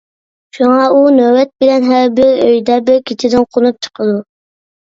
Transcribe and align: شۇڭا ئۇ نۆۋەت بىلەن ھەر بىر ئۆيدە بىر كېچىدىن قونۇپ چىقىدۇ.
شۇڭا 0.57 0.87
ئۇ 0.93 1.01
نۆۋەت 1.17 1.51
بىلەن 1.63 1.85
ھەر 1.89 2.09
بىر 2.21 2.31
ئۆيدە 2.47 2.79
بىر 2.89 2.99
كېچىدىن 3.11 3.47
قونۇپ 3.53 3.81
چىقىدۇ. 3.89 4.21